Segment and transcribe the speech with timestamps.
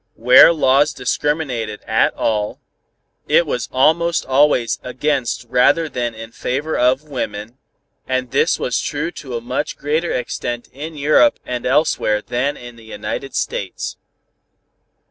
[0.15, 2.59] Where laws discriminated at all,
[3.27, 7.59] it was almost always against rather than in favor of women;
[8.07, 12.77] and this was true to a much greater extent in Europe and elsewhere than in
[12.77, 13.97] the United States.